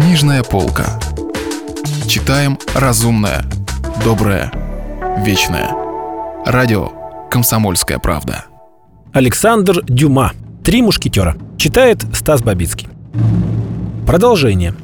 [0.00, 0.98] Книжная полка.
[2.08, 3.44] Читаем разумное,
[4.02, 4.50] доброе,
[5.18, 5.74] вечное.
[6.46, 6.88] Радио
[7.30, 8.46] «Комсомольская правда».
[9.12, 10.32] Александр Дюма.
[10.64, 11.36] «Три мушкетера».
[11.58, 12.88] Читает Стас Бабицкий.
[14.06, 14.74] Продолжение.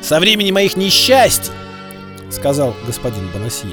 [0.00, 1.52] Со времени моих несчастий,
[2.30, 3.72] сказал господин Бонасье,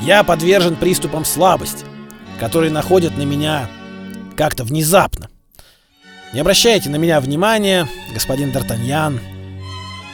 [0.00, 1.84] я подвержен приступам слабости,
[2.40, 3.68] которые находят на меня
[4.36, 5.28] как-то внезапно.
[6.32, 9.18] Не обращайте на меня внимания, господин Д'Артаньян.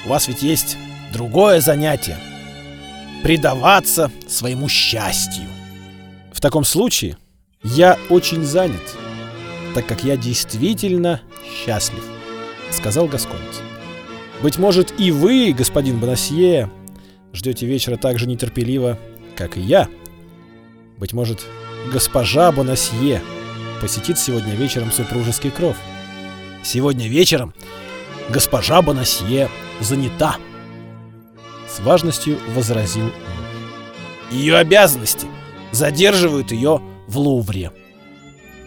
[0.07, 0.77] У вас ведь есть
[1.13, 2.19] другое занятие—
[3.23, 5.49] предаваться своему счастью.
[6.33, 7.17] В таком случае
[7.63, 8.83] я очень занят,
[9.75, 12.05] так как я действительно счастлив,
[12.71, 13.63] сказал Гасконец.
[14.43, 16.71] Быть может, и вы, господин Бонасье,
[17.33, 18.99] ждете вечера так же нетерпеливо,
[19.37, 19.89] как и я.
[20.99, 21.45] Быть может,
[21.93, 23.23] госпожа Бонасье
[23.81, 25.77] посетит сегодня вечером супружеский кров.
[26.63, 27.55] Сегодня вечером
[28.31, 30.37] госпожа Бонасье занята.
[31.69, 33.11] С важностью возразил.
[34.31, 35.27] Ее обязанности
[35.73, 37.73] задерживают ее в Лувре.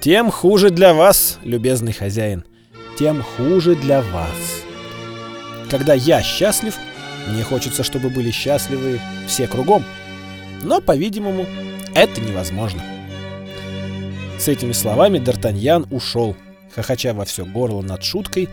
[0.02, 2.46] Тем хуже для вас, любезный хозяин,
[3.00, 4.64] тем хуже для вас.
[5.70, 6.76] Когда я счастлив,
[7.28, 9.84] мне хочется, чтобы были счастливы все кругом.
[10.64, 11.46] Но, по-видимому,
[11.94, 12.84] это невозможно.
[14.38, 16.36] С этими словами Д'Артаньян ушел,
[16.76, 18.50] хохоча во все горло над шуткой,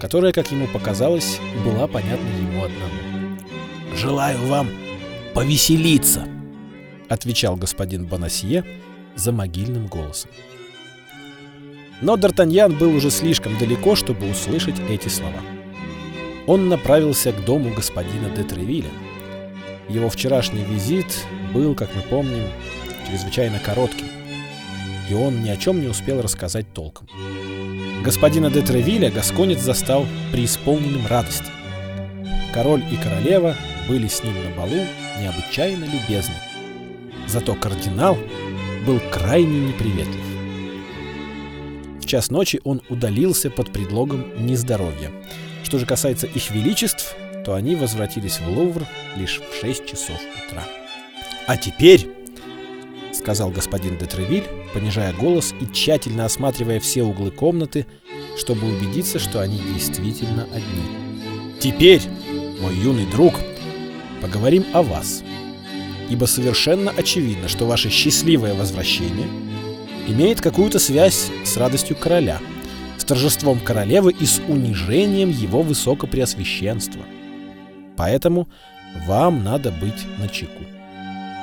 [0.00, 3.38] которая, как ему показалось, была понятна ему одному.
[3.96, 4.68] «Желаю вам
[5.34, 6.26] повеселиться»,—
[7.08, 8.64] отвечал господин Бонасье
[9.16, 10.30] за могильным голосом.
[12.00, 15.40] Но Д'Артаньян был уже слишком далеко, чтобы услышать эти слова
[16.50, 18.90] он направился к дому господина де Тревиля.
[19.90, 22.44] Его вчерашний визит был, как мы помним,
[23.08, 24.06] чрезвычайно коротким,
[25.08, 27.08] и он ни о чем не успел рассказать толком.
[28.04, 31.50] Господина де Тревиля Гасконец застал преисполненным радости.
[32.54, 33.56] Король и королева
[33.88, 34.86] были с ним на балу
[35.20, 36.34] необычайно любезны.
[37.26, 38.16] Зато кардинал
[38.86, 40.24] был крайне неприветлив.
[42.00, 45.10] В час ночи он удалился под предлогом нездоровья–
[45.70, 47.14] что же касается их величеств,
[47.44, 48.86] то они возвратились в Лувр
[49.16, 50.64] лишь в 6 часов утра.
[51.46, 52.08] «А теперь»,—
[53.12, 57.86] сказал господин де Тревиль, понижая голос и тщательно осматривая все углы комнаты,
[58.38, 61.58] чтобы убедиться, что они действительно одни.
[61.60, 62.02] «Теперь,
[62.60, 63.34] мой юный друг,
[64.22, 65.22] поговорим о вас,
[66.08, 69.28] ибо совершенно очевидно, что ваше счастливое возвращение
[70.06, 72.40] имеет какую-то связь с радостью короля—
[73.10, 77.02] торжеством королевы и с унижением его высокопреосвященства.
[78.00, 78.48] Поэтому
[79.04, 80.64] вам надо быть начеку.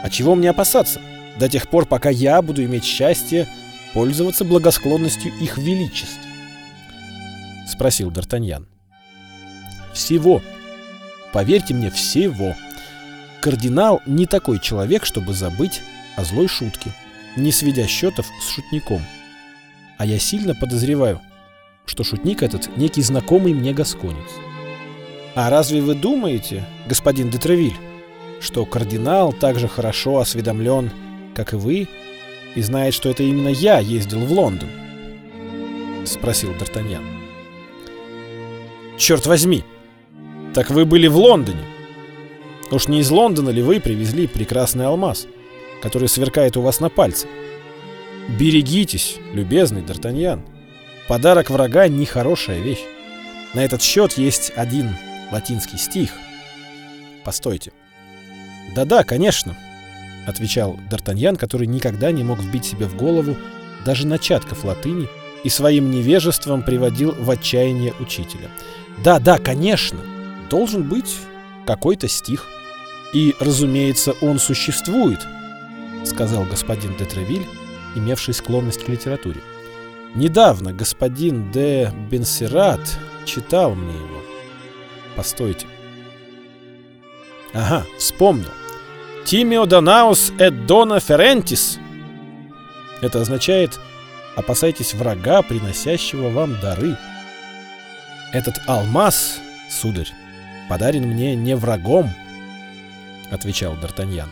[0.03, 0.99] А чего мне опасаться?
[1.37, 3.47] До тех пор, пока я буду иметь счастье
[3.93, 6.17] пользоваться благосклонностью их величеств.
[7.67, 8.65] Спросил Д'Артаньян.
[9.93, 10.41] Всего.
[11.31, 12.55] Поверьте мне, всего.
[13.39, 15.83] Кардинал не такой человек, чтобы забыть
[16.15, 16.91] о злой шутке,
[17.35, 19.03] не сведя счетов с шутником.
[19.99, 21.21] А я сильно подозреваю,
[21.85, 24.31] что шутник этот некий знакомый мне гасконец.
[25.39, 27.77] А разве вы думаете, господин Детревиль,
[28.41, 30.89] что кардинал так же хорошо осведомлен,
[31.35, 31.87] как и вы,
[32.55, 34.67] и знает, что это именно я ездил в Лондон?
[36.05, 37.03] Спросил Д'Артаньян.
[38.97, 39.63] Черт возьми!
[40.55, 41.63] Так вы были в Лондоне.
[42.71, 45.27] Уж не из Лондона ли вы привезли прекрасный алмаз,
[45.83, 47.27] который сверкает у вас на пальце?
[48.39, 50.41] Берегитесь, любезный Д'Артаньян.
[51.07, 52.81] Подарок врага— нехорошая вещь.
[53.53, 54.95] На этот счет есть один
[55.31, 56.11] латинский стих.
[57.23, 57.71] Постойте.
[58.75, 59.55] Да-да, конечно,—
[60.27, 63.35] отвечал Д'Артаньян, который никогда не мог вбить себе в голову
[63.85, 65.07] даже начатков латыни
[65.43, 68.49] и своим невежеством приводил в отчаяние учителя.
[69.03, 69.99] Да-да, конечно,
[70.49, 71.15] должен быть
[71.65, 72.45] какой-то стих.
[73.13, 75.25] И, разумеется, он существует,—
[76.05, 77.45] сказал господин де Тревиль,
[77.95, 79.41] имевший склонность к литературе.—
[80.15, 82.81] Недавно господин де Бенсерат
[83.25, 84.21] читал мне его.
[85.17, 85.65] Постойте.
[87.53, 88.51] Ага, вспомнил.
[89.25, 91.79] Тимио Данаус эт ферентис.
[93.01, 93.79] Это означает
[94.35, 96.95] «опасайтесь врага, приносящего вам дары».
[98.31, 99.39] Этот алмаз,
[99.71, 100.11] сударь,
[100.69, 102.11] подарен мне не врагом,
[103.31, 104.29] отвечал Д'Артаньян.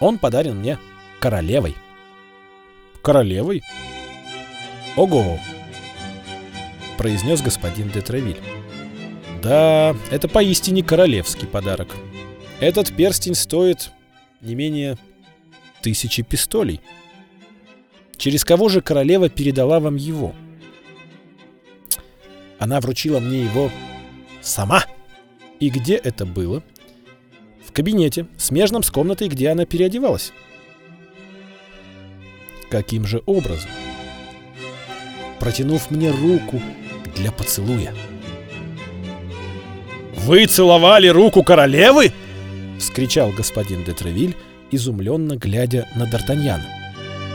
[0.00, 0.78] Он подарен мне
[1.20, 1.76] королевой.
[3.00, 3.62] Королевой?
[4.96, 5.38] «Ого!»—
[6.98, 8.40] произнес господин де Тревиль.
[9.42, 11.94] «Да, это поистине королевский подарок.
[12.60, 13.90] Этот перстень стоит
[14.40, 14.96] не менее
[15.82, 16.80] тысячи пистолей.
[18.16, 20.34] Через кого же королева передала вам его?
[22.58, 23.70] Она вручила мне его
[24.40, 24.84] сама.
[25.60, 26.62] И где это было?
[27.64, 30.32] В кабинете, смежном с комнатой, где она переодевалась.
[32.70, 33.70] Каким же образом?
[35.38, 36.60] Протянув мне руку
[37.14, 37.94] для поцелуя.
[40.26, 42.12] «Вы целовали руку королевы?»—
[42.80, 44.34] вскричал господин де Тревиль,
[44.72, 46.64] изумленно глядя на Д'Артаньяна.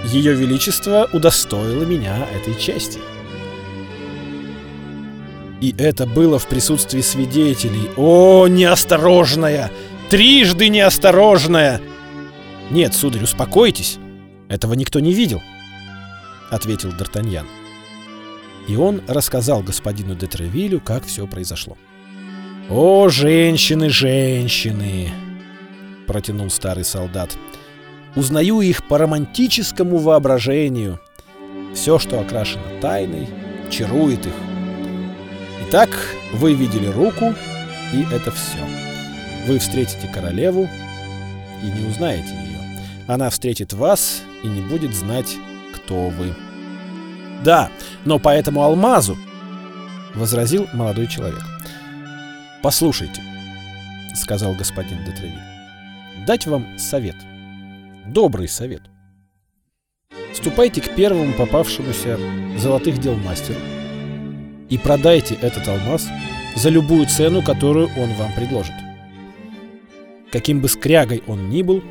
[0.07, 2.99] «Ее Величество удостоило меня этой чести».
[5.61, 7.89] И это было в присутствии свидетелей.
[7.95, 9.71] О, неосторожная!
[10.09, 11.79] Трижды неосторожная!
[12.71, 13.99] Нет, сударь, успокойтесь.
[14.49, 15.41] Этого никто не видел,—
[16.49, 17.45] ответил Д'Артаньян.
[18.67, 20.27] И он рассказал господину де
[20.83, 21.77] как все произошло.
[22.73, 25.11] «О, женщины, женщины!»—
[26.07, 27.37] протянул старый солдат.
[28.15, 30.97] «Узнаю их по романтическому воображению.
[31.75, 33.27] Все, что окрашено тайной,
[33.69, 34.33] чарует их.
[35.67, 35.89] Итак,
[36.31, 37.35] вы видели руку,
[37.91, 38.65] и это все.
[39.47, 40.69] Вы встретите королеву
[41.63, 42.79] и не узнаете ее.
[43.05, 45.35] Она встретит вас и не будет знать,
[45.75, 46.33] кто вы.
[47.43, 47.69] Да,
[48.05, 49.17] но по этому алмазу,
[50.15, 51.50] возразил молодой человек.
[52.61, 53.23] Послушайте,
[54.13, 55.33] сказал господин Детревиль,
[56.27, 57.15] дать вам совет.
[58.05, 58.83] Добрый совет.
[60.35, 62.19] Ступайте к первому попавшемуся
[62.59, 63.59] золотых дел мастеру
[64.69, 66.07] и продайте этот алмаз
[66.55, 68.75] за любую цену, которую он вам предложит.
[70.31, 71.83] Каким бы скрягой он ни был,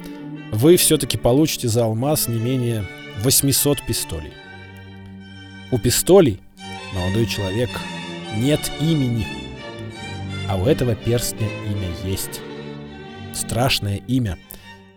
[0.52, 2.84] вы все-таки получите за алмаз не менее
[3.22, 4.32] 800 пистолей.
[5.72, 6.40] У пистолей,
[6.94, 7.70] молодой человек,
[8.37, 9.26] нет имени,
[10.50, 12.41] а у этого перстня имя есть.
[13.32, 14.37] Страшное имя,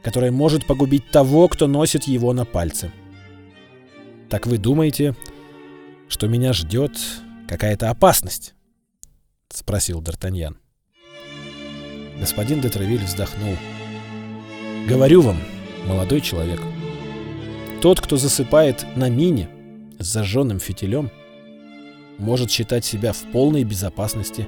[0.02, 2.92] которое может погубить того, кто носит его на пальце.
[4.30, 5.16] Так вы думаете,
[6.08, 6.98] что меня ждет
[7.48, 8.56] какая-то опасность?—
[9.50, 10.56] спросил Д'Артаньян.
[12.20, 13.56] Господин де Травиль вздохнул.
[14.88, 15.38] «Говорю вам,
[15.86, 16.62] молодой человек,
[17.80, 19.50] тот, кто засыпает на мине
[20.00, 21.12] с зажженным фитилем,
[22.18, 24.48] может считать себя в полной безопасности